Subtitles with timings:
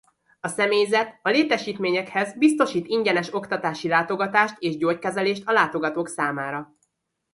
[0.39, 6.75] A személyzet a létesítményekhez biztosít ingyenes oktatási látogatást és gyógykezelést a látogatók számára.